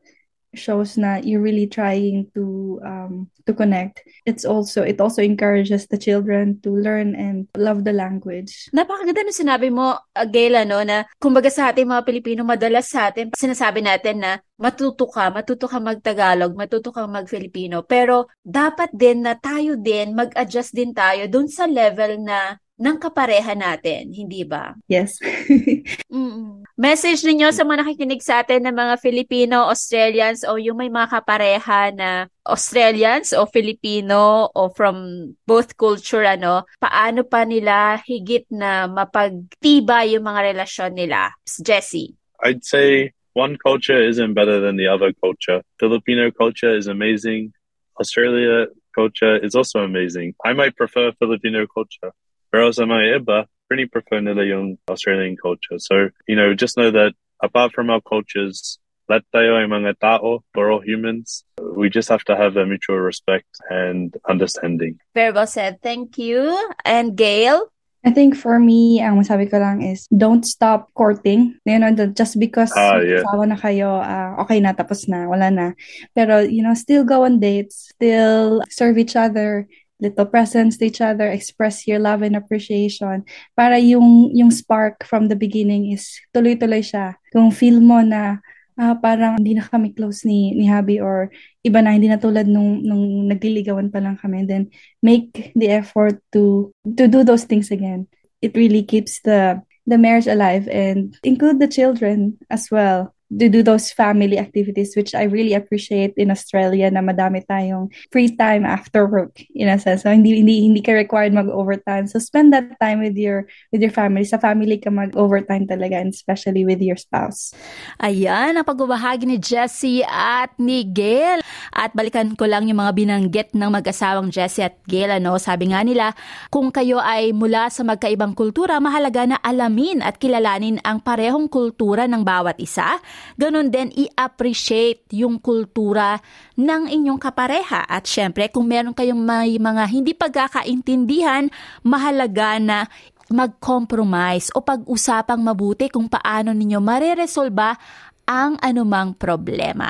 [0.54, 4.04] shows na you're really trying to um, to connect.
[4.26, 8.70] It's also it also encourages the children to learn and love the language.
[8.76, 13.10] Napakaganda ng sinabi mo, uh, Gayla, no, na kumbaga sa ating mga Pilipino, madalas sa
[13.10, 17.82] atin, sinasabi natin na matuto ka, matuto ka mag-Tagalog, matuto ka mag-Filipino.
[17.82, 23.54] Pero dapat din na tayo din, mag-adjust din tayo dun sa level na ng kapareha
[23.54, 24.74] natin, hindi ba?
[24.90, 25.22] Yes.
[26.10, 26.66] Mm-mm.
[26.82, 31.22] Message ninyo sa mga nakikinig sa atin ng mga Filipino, Australians o yung may mga
[31.22, 38.90] kapareha na Australians o Filipino o from both culture ano, paano pa nila higit na
[38.90, 41.38] mapagtiba yung mga relasyon nila?
[41.62, 42.18] Jessie.
[42.42, 45.62] I'd say one culture isn't better than the other culture.
[45.78, 47.54] Filipino culture is amazing.
[48.02, 48.66] Australia
[48.98, 50.34] culture is also amazing.
[50.44, 52.12] I might prefer Filipino culture.
[52.52, 55.80] Pero sa mga iba, pretty prefer nila yung Australian culture.
[55.80, 58.78] So, you know, just know that apart from our cultures,
[59.08, 61.44] let tayo ay mga tao, we're all humans.
[61.60, 65.00] We just have to have a mutual respect and understanding.
[65.16, 65.80] Very well said.
[65.84, 66.52] Thank you.
[66.84, 67.72] And Gail?
[68.02, 71.54] I think for me, ang masabi ko lang is don't stop courting.
[71.70, 73.22] You know, just because Ah, yeah.
[73.22, 75.78] asawa na kayo, ah, okay na, tapos na, wala na.
[76.18, 79.70] Pero, you know, still go on dates, still serve each other,
[80.02, 83.24] little presents to each other, express your love and appreciation.
[83.56, 87.16] Para yung, yung spark from the beginning is tuloy-tuloy siya.
[87.30, 88.42] Kung feel mo na
[88.82, 91.30] ah, parang hindi na kami close ni, ni Habi or
[91.62, 94.74] iba na, hindi na tulad nung, nung nagliligawan pa lang kami, then
[95.06, 98.10] make the effort to, to do those things again.
[98.42, 103.64] It really keeps the, the marriage alive and include the children as well to do
[103.64, 109.08] those family activities which I really appreciate in Australia na madami tayong free time after
[109.08, 110.04] work in a sense.
[110.04, 112.12] So hindi hindi hindi ka required mag-overtime.
[112.12, 114.28] So spend that time with your with your family.
[114.28, 117.56] Sa family ka mag-overtime talaga and especially with your spouse.
[118.04, 121.40] Ayan, ang pagbabahagi ni Jessie at ni Gail.
[121.72, 125.08] At balikan ko lang yung mga binanggit ng mag-asawang Jessie at Gail.
[125.08, 125.40] Ano?
[125.40, 126.12] Sabi nga nila,
[126.52, 132.12] kung kayo ay mula sa magkaibang kultura, mahalaga na alamin at kilalanin ang parehong kultura
[132.12, 133.00] ng bawat isa
[133.36, 136.20] Ganon din i-appreciate yung kultura
[136.58, 137.88] ng inyong kapareha.
[137.88, 141.50] At syempre, kung meron kayong may mga hindi pagkakaintindihan,
[141.82, 142.86] mahalaga na
[143.32, 147.80] mag-compromise o pag-usapang mabuti kung paano ninyo mareresolba
[148.28, 149.90] ang anumang problema.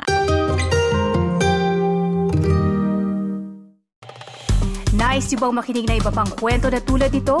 [4.92, 7.36] Nice yung bang makinig na iba pang kwento na tulad ito?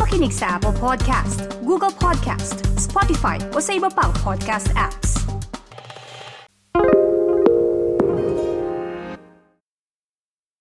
[0.00, 5.21] Makinig sa Apple Podcast, Google Podcast, Spotify o sa iba pang podcast apps.